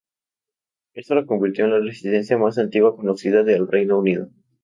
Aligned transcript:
Esto 0.95 1.13
la 1.13 1.27
convirtió 1.27 1.65
en 1.65 1.71
la 1.73 1.79
residente 1.79 2.35
más 2.35 2.57
antigua 2.57 2.95
conocida 2.95 3.43
del 3.43 3.67
Reino 3.67 3.99
Unido. 3.99 4.29